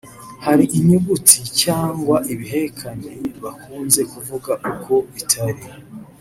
hari 0.45 0.63
inyuguti 0.77 1.37
cyangwa 1.61 2.15
ibihekane 2.33 3.11
bakunze 3.43 4.01
kuvuga 4.11 4.51
uko 4.71 4.93
bitari 5.13 5.63